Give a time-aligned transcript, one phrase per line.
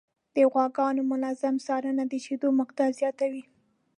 [0.35, 3.43] د غواګانو منظم څارنه د شیدو مقدار زیاتوي.